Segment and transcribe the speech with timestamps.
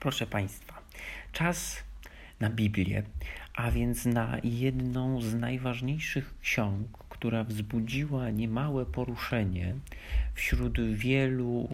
[0.00, 0.82] Proszę Państwa,
[1.32, 1.82] czas
[2.40, 3.02] na Biblię,
[3.54, 9.74] a więc na jedną z najważniejszych ksiąg, która wzbudziła niemałe poruszenie
[10.34, 11.68] wśród wielu,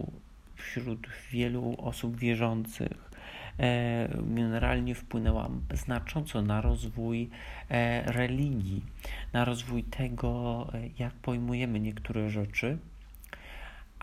[0.55, 3.11] wśród wielu osób wierzących.
[3.59, 7.29] E, generalnie wpłynęła znacząco na rozwój
[7.69, 8.81] e, religii,
[9.33, 12.77] na rozwój tego, e, jak pojmujemy niektóre rzeczy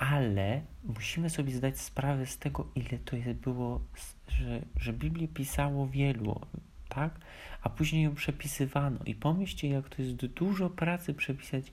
[0.02, 3.80] ale musimy sobie zdać sprawę z tego, ile to jest było,
[4.28, 6.40] że, że Biblię pisało wielu,
[6.88, 7.20] tak?
[7.62, 8.98] A później ją przepisywano.
[9.06, 11.72] I pomyślcie, jak to jest dużo pracy przepisać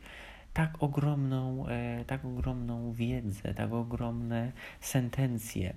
[0.53, 5.73] tak ogromną, e, tak ogromną wiedzę, tak ogromne sentencje.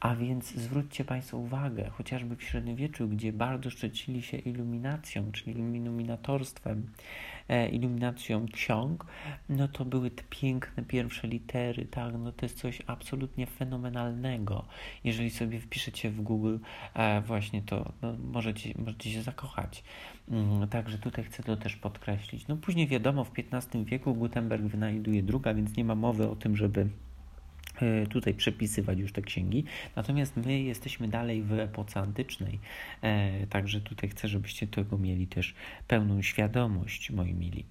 [0.00, 6.90] A więc zwróćcie Państwo uwagę, chociażby w średniowieczu, gdzie bardzo szczycili się iluminacją, czyli iluminatorstwem,
[7.48, 9.06] e, iluminacją ksiąg,
[9.48, 14.64] no to były te piękne pierwsze litery, tak, no to jest coś absolutnie fenomenalnego.
[15.04, 16.58] Jeżeli sobie wpiszecie w Google
[16.94, 19.84] e, właśnie to, no możecie, możecie się zakochać.
[20.28, 22.48] Mm, także tutaj chcę to też podkreślić.
[22.48, 26.56] No później wiadomo, w XV wieku Gutenberg wynajduje druga, więc nie ma mowy o tym,
[26.56, 26.88] żeby
[28.10, 29.64] tutaj przepisywać już te księgi.
[29.96, 32.58] Natomiast my jesteśmy dalej w epoce antycznej,
[33.02, 35.54] e, także tutaj chcę, żebyście tego mieli też
[35.88, 37.64] pełną świadomość, moi mili.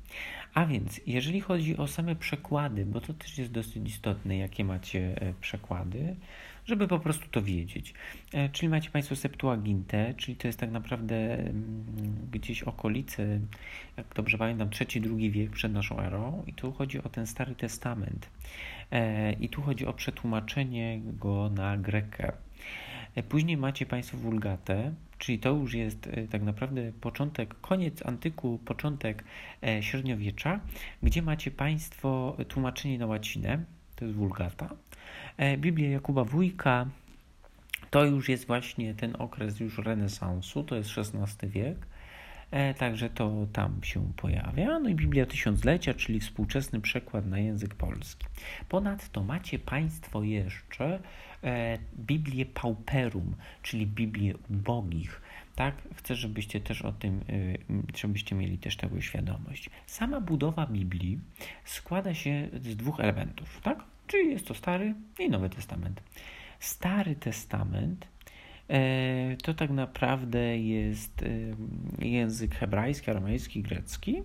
[0.53, 5.21] A więc, jeżeli chodzi o same przekłady, bo to też jest dosyć istotne, jakie macie
[5.21, 6.15] e, przekłady,
[6.69, 7.93] żeby po prostu to wiedzieć.
[8.51, 11.85] Czyli macie Państwo Septuagintę, czyli to jest tak naprawdę mm,
[12.31, 13.39] gdzieś okolice,
[13.97, 18.29] jak dobrze pamiętam, trzeci-drugi wiek przed naszą erą i tu chodzi o ten Stary Testament.
[18.91, 22.31] E, I tu chodzi o przetłumaczenie go na grekę.
[23.15, 28.59] E, później macie Państwo wulgatę, czyli to już jest e, tak naprawdę początek, koniec antyku,
[28.65, 29.23] początek
[29.81, 30.59] średniowiecza,
[31.03, 33.63] gdzie macie Państwo tłumaczenie na łacinę,
[33.99, 34.69] to jest wulgata.
[35.57, 36.85] Biblia Jakuba Wójka,
[37.89, 41.77] to już jest właśnie ten okres już renesansu, to jest XVI wiek.
[42.51, 44.79] E, także to tam się pojawia.
[44.79, 48.25] No i Biblia Tysiąclecia, czyli współczesny przekład na język polski.
[48.69, 50.99] Ponadto macie Państwo jeszcze
[51.43, 55.21] e, Biblię Pauperum, czyli Biblię ubogich.
[55.55, 59.69] Tak, chcę, żebyście też o tym, e, żebyście mieli też tego świadomość.
[59.85, 61.19] Sama budowa Biblii
[61.65, 63.83] składa się z dwóch elementów, tak?
[64.09, 66.01] Czyli jest to Stary i Nowy Testament.
[66.59, 68.07] Stary Testament
[68.69, 74.23] E, to tak naprawdę jest e, język hebrajski, aramejski, grecki.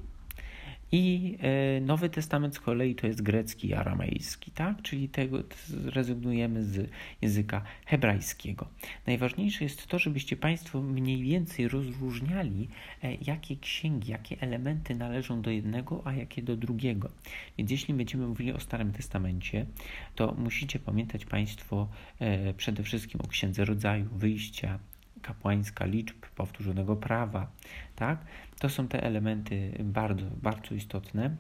[0.93, 4.83] I e, Nowy Testament z kolei to jest grecki i aramejski, tak?
[4.83, 5.39] Czyli tego
[5.85, 6.91] rezygnujemy z
[7.23, 8.69] języka hebrajskiego.
[9.07, 12.69] Najważniejsze jest to, żebyście Państwo mniej więcej rozróżniali,
[13.03, 17.11] e, jakie księgi, jakie elementy należą do jednego, a jakie do drugiego.
[17.59, 19.67] Więc jeśli będziemy mówili o Starym Testamencie,
[20.15, 24.79] to musicie pamiętać Państwo e, przede wszystkim o Księdze Rodzaju, Wyjścia,
[25.25, 27.51] kapłańska liczb powtórzonego prawa,
[27.97, 28.19] tak?
[28.59, 31.37] To są te elementy bardzo, bardzo istotne.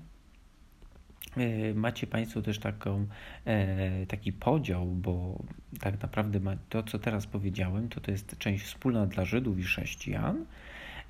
[1.36, 3.06] E, macie Państwo też taką,
[3.44, 5.42] e, taki podział, bo
[5.80, 10.44] tak naprawdę to, co teraz powiedziałem, to to jest część wspólna dla Żydów i chrześcijan,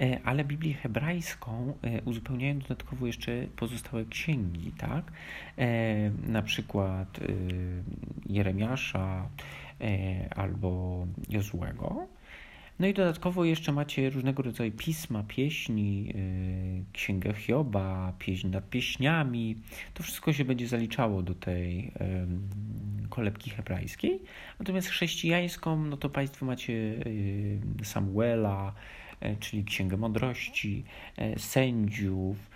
[0.00, 1.74] e, ale Biblię hebrajską
[2.04, 5.12] uzupełniają dodatkowo jeszcze pozostałe księgi, tak?
[6.26, 7.20] Na przykład
[8.26, 9.28] Jeremiasza
[10.36, 12.06] albo Jozłego.
[12.78, 19.56] No i dodatkowo jeszcze macie różnego rodzaju pisma, pieśni, yy, księgę Hioba, pieśń nad pieśniami.
[19.94, 21.92] To wszystko się będzie zaliczało do tej
[23.10, 24.20] kolebki hebrajskiej.
[24.58, 28.74] Natomiast chrześcijańską, no to Państwo macie yy, Samuela,
[29.20, 30.84] yy, czyli księgę mądrości,
[31.36, 32.53] sędziów,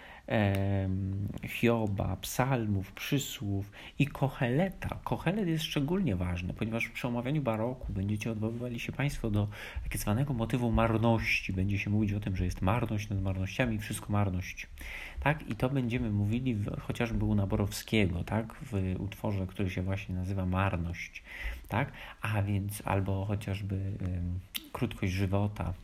[1.48, 4.98] Hioba, psalmów, przysłów i Koheleta.
[5.04, 9.48] Kohelet jest szczególnie ważny, ponieważ przy omawianiu baroku będziecie odwoływali się Państwo do
[9.82, 11.52] tak zwanego motywu marności.
[11.52, 14.66] Będzie się mówić o tym, że jest marność nad marnościami, wszystko marność.
[15.20, 15.48] Tak?
[15.48, 18.54] I to będziemy mówili w, chociażby u Naborowskiego, tak?
[18.54, 21.22] w utworze, który się właśnie nazywa Marność.
[21.68, 21.92] Tak?
[22.20, 25.74] A więc albo chociażby y, krótkość żywota,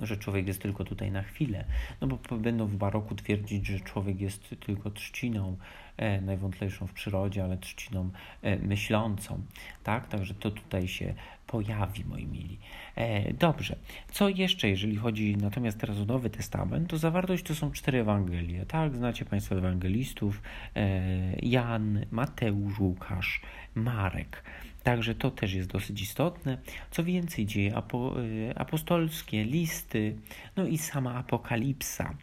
[0.00, 1.64] że człowiek jest tylko tutaj na chwilę.
[2.00, 5.56] No bo będą w baroku twierdzić, że człowiek jest tylko trzciną
[5.96, 8.10] e, najwątlejszą w przyrodzie, ale trzciną
[8.42, 9.40] e, myślącą.
[9.84, 10.08] Tak?
[10.08, 11.14] Także to tutaj się
[11.46, 12.58] pojawi, moi mili.
[12.96, 13.76] E, dobrze.
[14.12, 18.66] Co jeszcze, jeżeli chodzi natomiast teraz o Nowy Testament, to zawartość to są cztery Ewangelie.
[18.66, 18.96] Tak?
[18.96, 20.42] Znacie Państwo ewangelistów.
[20.76, 21.00] E,
[21.42, 23.40] Jan, Mateusz, Łukasz,
[23.74, 24.42] Marek.
[24.82, 26.58] Także to też jest dosyć istotne.
[26.90, 30.16] Co więcej, dzieje y, apostolskie, listy,
[30.56, 32.14] no i sama apokalipsa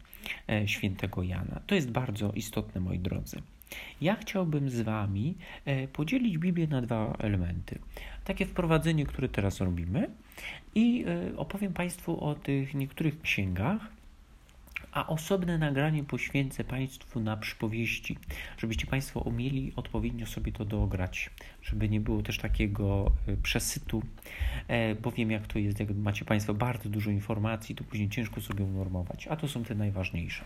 [0.48, 1.60] e, świętego Jana.
[1.66, 3.42] To jest bardzo istotne, moi drodzy.
[4.00, 5.34] Ja chciałbym z Wami
[5.64, 7.78] e, podzielić Biblię na dwa elementy.
[8.24, 10.10] Takie wprowadzenie, które teraz robimy,
[10.74, 13.97] i e, opowiem Państwu o tych niektórych księgach,
[14.92, 18.18] a osobne nagranie poświęcę Państwu na przypowieści,
[18.58, 21.30] żebyście Państwo umieli odpowiednio sobie to dograć,
[21.62, 24.02] żeby nie było też takiego e, przesytu,
[24.68, 28.40] e, bo wiem jak to jest, jak macie Państwo bardzo dużo informacji, to później ciężko
[28.40, 30.44] sobie unormować, a to są te najważniejsze.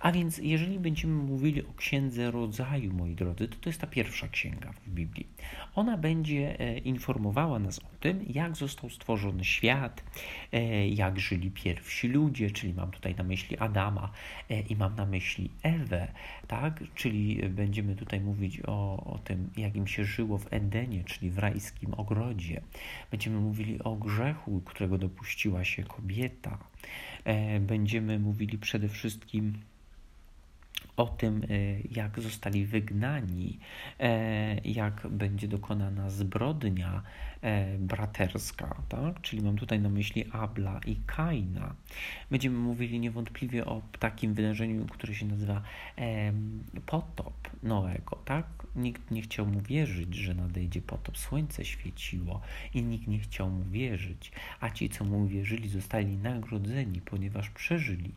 [0.00, 4.28] A więc jeżeli będziemy mówili o księdze rodzaju, moi drodzy, to to jest ta pierwsza
[4.28, 5.26] księga w Biblii.
[5.74, 10.04] Ona będzie e, informowała nas o tym, jak został stworzony świat,
[10.90, 14.10] jak żyli pierwsi ludzie, czyli mam tutaj na myśli Adama
[14.50, 16.08] e, i mam na myśli Ewę,
[16.46, 16.80] tak?
[16.94, 21.38] Czyli będziemy tutaj mówić o, o tym, jak im się żyło w Edenie, czyli w
[21.38, 22.60] rajskim ogrodzie.
[23.10, 26.58] Będziemy mówili o grzechu, którego dopuściła się kobieta.
[27.24, 29.52] E, będziemy mówili przede wszystkim
[30.96, 31.46] o tym, e,
[31.90, 33.58] jak zostali wygnani,
[34.00, 37.02] e, jak będzie dokonana zbrodnia
[37.42, 39.20] e, braterska, tak?
[39.20, 41.74] czyli mam tutaj na myśli Abla i Kaina.
[42.30, 45.62] Będziemy mówili niewątpliwie o takim wydarzeniu, które się nazywa
[46.86, 48.18] potop Noego.
[48.24, 48.46] Tak?
[48.76, 51.18] Nikt nie chciał mu wierzyć, że nadejdzie potop.
[51.18, 52.40] Słońce świeciło
[52.74, 58.12] i nikt nie chciał mu wierzyć, a ci, co mu wierzyli, zostali nagrodzeni, ponieważ przeżyli.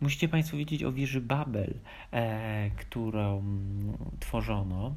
[0.00, 1.74] Musicie Państwo wiedzieć o wieży Babel,
[2.12, 3.42] e, którą
[4.20, 4.94] tworzono.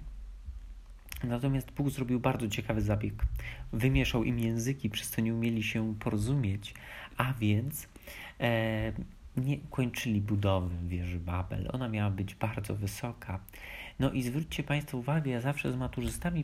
[1.24, 3.14] Natomiast Bóg zrobił bardzo ciekawy zabieg.
[3.74, 6.74] Wymieszał im języki, przez co nie umieli się porozumieć,
[7.18, 7.88] a więc
[8.40, 8.92] e,
[9.38, 11.70] nie kończyli budowy wieży Babel.
[11.74, 13.40] Ona miała być bardzo wysoka.
[14.00, 16.44] No i zwróćcie Państwo uwagę, ja zawsze z maturzystami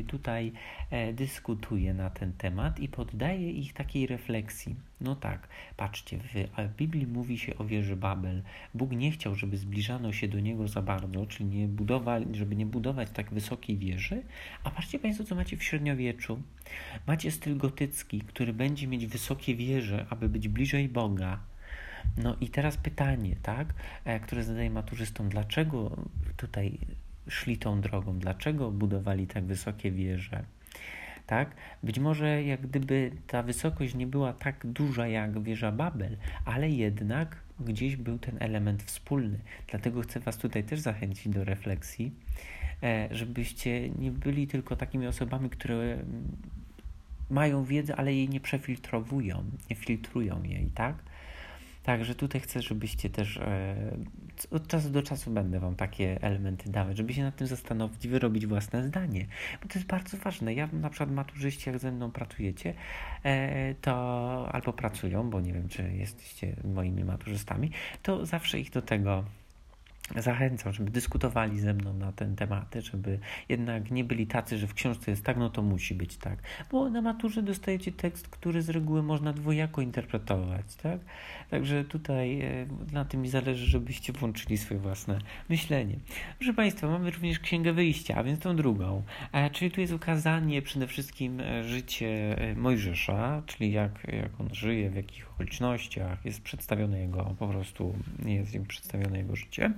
[0.00, 0.52] y, tutaj
[0.90, 4.76] e, dyskutuję na ten temat i poddaję ich takiej refleksji.
[5.00, 8.42] No tak, patrzcie, w Biblii mówi się o wieży Babel.
[8.74, 12.66] Bóg nie chciał, żeby zbliżano się do niego za bardzo, czyli nie budowali, żeby nie
[12.66, 14.22] budować tak wysokiej wieży.
[14.64, 16.42] A patrzcie Państwo, co macie w średniowieczu.
[17.06, 21.49] Macie styl gotycki, który będzie mieć wysokie wieże, aby być bliżej Boga.
[22.16, 23.74] No i teraz pytanie, tak,
[24.04, 25.96] e, które zadaję maturzystom, dlaczego
[26.36, 26.78] tutaj
[27.28, 30.44] szli tą drogą, dlaczego budowali tak wysokie wieże?
[31.26, 31.50] Tak?
[31.82, 37.36] Być może jak gdyby ta wysokość nie była tak duża jak wieża Babel, ale jednak
[37.60, 39.38] gdzieś był ten element wspólny.
[39.68, 42.12] Dlatego chcę Was tutaj też zachęcić do refleksji,
[42.82, 45.98] e, żebyście nie byli tylko takimi osobami, które
[47.30, 50.94] mają wiedzę, ale jej nie przefiltrowują, nie filtrują jej, tak?
[51.82, 53.76] Także tutaj chcę, żebyście też e,
[54.50, 58.46] od czasu do czasu będę Wam takie elementy dawać, żeby się nad tym zastanowić, wyrobić
[58.46, 59.26] własne zdanie,
[59.62, 60.54] bo to jest bardzo ważne.
[60.54, 62.74] Ja na przykład maturzyści, jak ze mną pracujecie,
[63.24, 67.70] e, to albo pracują, bo nie wiem, czy jesteście moimi maturzystami,
[68.02, 69.24] to zawsze ich do tego
[70.16, 73.18] zachęcam, żeby dyskutowali ze mną na ten tematy, żeby
[73.48, 76.38] jednak nie byli tacy, że w książce jest tak, no to musi być tak.
[76.70, 81.00] Bo na maturze dostajecie tekst, który z reguły można dwojako interpretować, tak?
[81.50, 85.18] Także tutaj e, na tym mi zależy, żebyście włączyli swoje własne
[85.48, 85.96] myślenie.
[86.38, 89.02] Proszę Państwa, mamy również Księgę Wyjścia, a więc tą drugą.
[89.32, 94.90] E, czyli tu jest ukazanie przede wszystkim e, życie Mojżesza, czyli jak, jak on żyje,
[94.90, 97.94] w jakich okolicznościach, jest przedstawione jego, po prostu
[98.24, 99.72] jest przedstawione jego życie.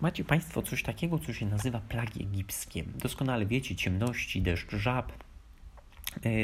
[0.00, 2.84] Macie Państwo coś takiego, co się nazywa plagi egipskie.
[2.98, 5.12] Doskonale wiecie, ciemności, deszcz żab,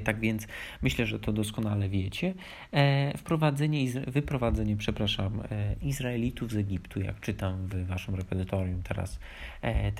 [0.04, 0.46] tak więc
[0.82, 2.34] myślę, że to doskonale wiecie.
[2.72, 9.18] E, wprowadzenie, wyprowadzenie, przepraszam, e, Izraelitów z Egiptu, jak czytam w waszym repozytorium teraz,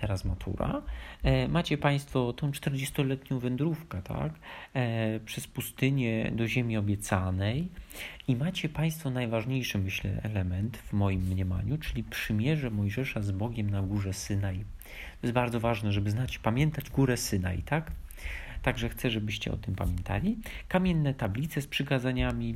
[0.01, 0.83] teraz matura.
[1.49, 4.33] Macie Państwo tą 40-letnią wędrówkę, tak?
[5.25, 7.69] Przez pustynię do ziemi obiecanej
[8.29, 13.83] i macie Państwo najważniejszy, myślę, element w moim mniemaniu, czyli przymierze Mojżesza z Bogiem na
[13.83, 14.59] górze Synaj.
[15.21, 17.93] To jest bardzo ważne, żeby znać, pamiętać górę Synaj, tak?
[18.69, 20.39] Także chcę, żebyście o tym pamiętali.
[20.69, 22.55] Kamienne tablice z przykazaniami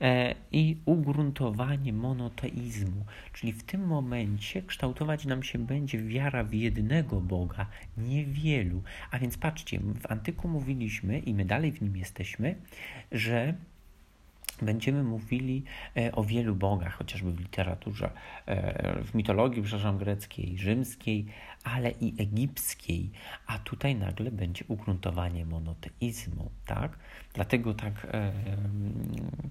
[0.00, 7.20] e, i ugruntowanie monoteizmu, czyli w tym momencie kształtować nam się będzie wiara w jednego
[7.20, 7.66] Boga,
[7.98, 8.82] niewielu.
[9.10, 12.54] A więc patrzcie, w antyku mówiliśmy i my dalej w nim jesteśmy,
[13.12, 13.54] że
[14.62, 15.64] będziemy mówili
[15.96, 18.10] e, o wielu bogach, chociażby w literaturze,
[18.46, 21.26] e, w mitologii, przepraszam, greckiej, rzymskiej,
[21.64, 23.10] ale i egipskiej,
[23.46, 26.98] a tutaj nagle będzie ugruntowanie monoteizmu, tak?
[27.34, 28.32] Dlatego tak, e,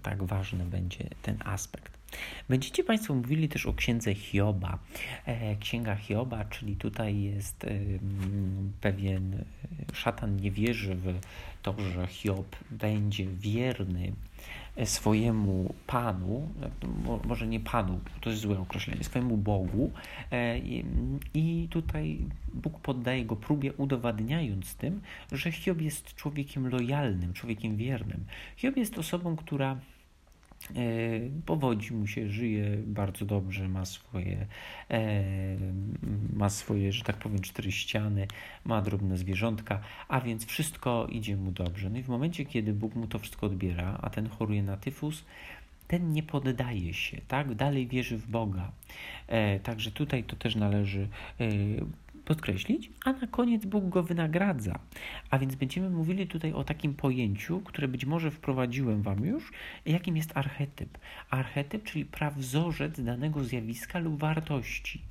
[0.01, 2.03] tak ważny będzie ten aspekt.
[2.49, 4.79] Będziecie Państwo mówili też o księdze Hioba.
[5.59, 7.65] Księga Hioba, czyli tutaj jest
[8.81, 9.45] pewien
[9.93, 11.19] szatan nie wierzy w
[11.61, 14.13] to, że Hiob będzie wierny
[14.85, 16.49] swojemu Panu,
[17.25, 19.91] może nie Panu, to jest złe określenie, swojemu Bogu
[20.31, 20.59] e,
[21.33, 22.17] i tutaj
[22.53, 25.01] Bóg poddaje go próbie udowadniając tym,
[25.31, 28.25] że Hiob jest człowiekiem lojalnym, człowiekiem wiernym.
[28.57, 29.92] Hiob jest osobą, która E,
[31.45, 34.45] powodzi mu się, żyje bardzo dobrze, ma swoje,
[34.91, 35.23] e,
[36.33, 38.27] ma swoje, że tak powiem, cztery ściany,
[38.65, 41.89] ma drobne zwierzątka, a więc wszystko idzie mu dobrze.
[41.89, 45.23] No i w momencie, kiedy Bóg mu to wszystko odbiera, a ten choruje na tyfus,
[45.87, 47.55] ten nie poddaje się, tak?
[47.55, 48.71] Dalej wierzy w Boga.
[49.27, 51.07] E, także tutaj to też należy
[52.25, 54.79] podkreślić, a na koniec Bóg go wynagradza.
[55.29, 59.51] A więc będziemy mówili tutaj o takim pojęciu, które być może wprowadziłem Wam już,
[59.85, 60.97] jakim jest archetyp.
[61.29, 65.01] Archetyp, czyli prawzorzec danego zjawiska lub wartości.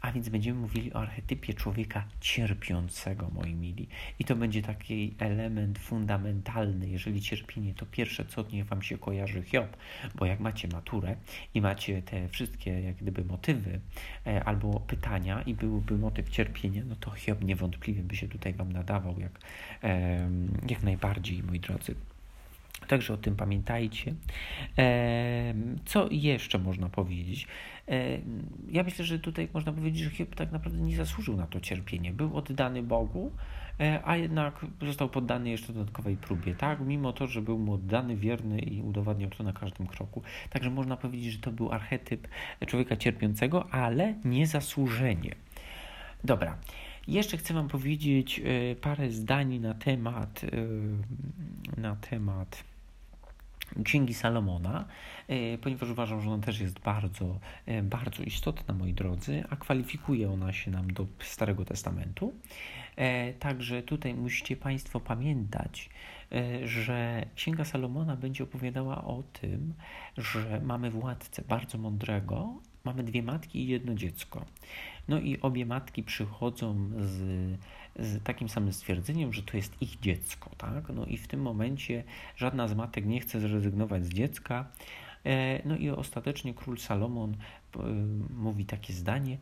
[0.00, 3.88] A więc będziemy mówili o archetypie człowieka cierpiącego, moi mili.
[4.18, 6.88] I to będzie taki element fundamentalny.
[6.88, 9.76] Jeżeli cierpienie, to pierwsze, co niech Wam się kojarzy Hiob,
[10.14, 11.16] bo jak macie maturę
[11.54, 13.80] i macie te wszystkie jak gdyby motywy
[14.26, 18.72] e, albo pytania i byłby motyw cierpienia, no to Hiob niewątpliwie by się tutaj Wam
[18.72, 19.40] nadawał jak,
[19.82, 20.30] e,
[20.68, 21.94] jak najbardziej, moi drodzy.
[22.90, 24.14] Także o tym pamiętajcie.
[25.84, 27.46] Co jeszcze można powiedzieć?
[28.70, 32.12] Ja myślę, że tutaj można powiedzieć, że Hiob tak naprawdę nie zasłużył na to cierpienie.
[32.12, 33.32] Był oddany Bogu,
[33.80, 36.80] e, a jednak został poddany jeszcze dodatkowej próbie, tak?
[36.80, 40.22] Mimo to, że był mu oddany, wierny i udowadniał to na każdym kroku.
[40.50, 42.28] Także można powiedzieć, że to był archetyp
[42.66, 45.34] człowieka cierpiącego, ale niezasłużenie.
[46.24, 46.58] Dobra.
[47.08, 52.69] Jeszcze chcę Wam powiedzieć e, parę zdań na temat, e, na temat
[53.84, 54.84] Księgi Salomona,
[55.28, 57.38] e, ponieważ uważam, że ona też jest bardzo,
[57.82, 62.32] bardzo istotna, moi drodzy, a kwalifikuje ona się nam do Starego Testamentu.
[63.38, 65.90] Także tutaj musicie Państwo pamiętać,
[66.64, 69.74] że Księga Salomona będzie opowiadała o tym,
[70.16, 74.44] że mamy władcę bardzo mądrego, mamy dwie matki i jedno dziecko.
[75.08, 77.18] No i obie matki przychodzą z,
[77.96, 80.88] z takim samym stwierdzeniem, że to jest ich dziecko, tak?
[80.88, 82.04] No i w tym momencie
[82.36, 84.66] żadna z matek nie chce zrezygnować z dziecka.
[85.24, 87.78] E, no i ostatecznie król Salomon e,
[88.36, 89.38] mówi takie zdanie: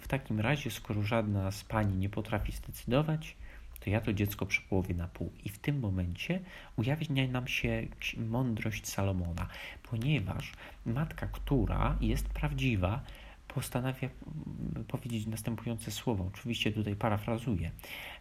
[0.00, 3.36] w takim razie, skoro żadna z pani nie potrafi zdecydować,
[3.84, 5.32] to ja to dziecko przepołowię na pół.
[5.44, 6.40] I w tym momencie
[6.76, 7.86] ujawnia nam się
[8.16, 9.48] mądrość Salomona,
[9.82, 10.52] ponieważ
[10.86, 13.02] matka, która jest prawdziwa,
[13.48, 16.30] postanawia mm, powiedzieć następujące słowo.
[16.34, 17.70] Oczywiście tutaj parafrazuję.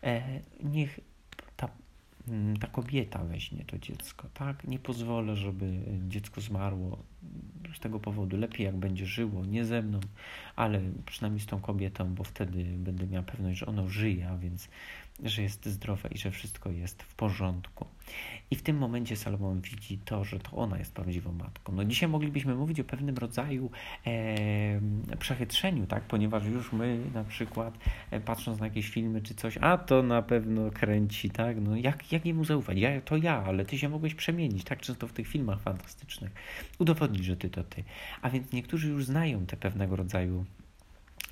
[0.03, 1.00] E, niech
[1.58, 1.70] ta,
[2.27, 4.68] mm, ta kobieta weźmie to dziecko, tak?
[4.68, 7.03] Nie pozwolę, żeby dziecko zmarło
[7.75, 8.38] z tego powodu.
[8.38, 10.00] Lepiej jak będzie żyło, nie ze mną,
[10.56, 14.70] ale przynajmniej z tą kobietą, bo wtedy będę miał pewność, że ono żyje, a więc
[15.24, 17.86] że jest zdrowe i że wszystko jest w porządku.
[18.51, 21.74] I w tym momencie Salomon widzi to, że to ona jest prawdziwą matką.
[21.74, 23.72] No dzisiaj moglibyśmy mówić o pewnym rodzaju
[24.08, 24.82] e,
[25.20, 26.04] przechytrzeniu, tak?
[26.04, 27.78] ponieważ już my na przykład
[28.12, 31.62] e, patrząc na jakieś filmy czy coś, a to na pewno kręci, tak?
[31.62, 32.78] No jak, jak jemu zaufać?
[32.78, 34.82] Ja, to ja, ale ty się mogłeś przemienić, tak?
[34.82, 36.32] Często w tych filmach fantastycznych.
[36.80, 37.84] Udowodnić, że ty to ty.
[38.22, 40.46] A więc niektórzy już znają te pewnego rodzaju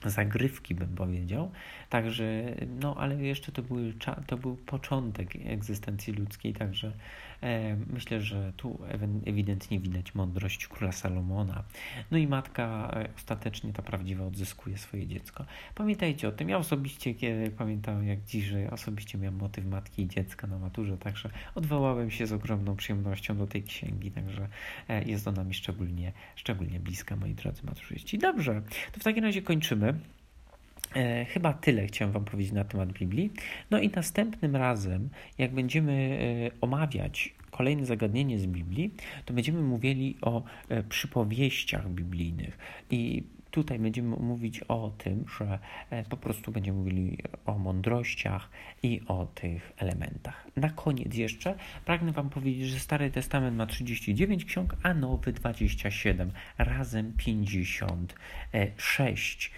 [0.05, 1.51] zagrywki, bym powiedział.
[1.89, 3.93] Także, no ale jeszcze to, były,
[4.27, 6.91] to był początek egzystencji ludzkiej, także
[7.43, 8.79] e, myślę, że tu
[9.25, 11.63] ewidentnie widać mądrość króla Salomona.
[12.11, 15.45] No i matka e, ostatecznie ta prawdziwa odzyskuje swoje dziecko.
[15.75, 16.49] Pamiętajcie o tym.
[16.49, 20.97] Ja osobiście, kiedy pamiętam jak dziś, że osobiście miałem motyw matki i dziecka na maturze,
[20.97, 24.47] także odwołałem się z ogromną przyjemnością do tej księgi, także
[24.89, 28.17] e, jest ona mi szczególnie, szczególnie bliska, moi drodzy maturzyści.
[28.17, 29.98] Dobrze, to w takim razie kończymy.
[30.95, 33.31] E, chyba tyle chciałem Wam powiedzieć na temat Biblii.
[33.71, 36.19] No i następnym razem, jak będziemy
[36.55, 38.93] e, omawiać kolejne zagadnienie z Biblii,
[39.25, 42.57] to będziemy mówili o e, przypowieściach biblijnych.
[42.91, 45.59] I tutaj będziemy mówić o tym, że
[46.09, 48.49] po prostu będziemy mówili o mądrościach
[48.83, 50.47] i o tych elementach.
[50.55, 51.55] Na koniec jeszcze
[51.85, 59.51] pragnę Wam powiedzieć, że Stary Testament ma 39 ksiąg, a Nowy 27, razem 56.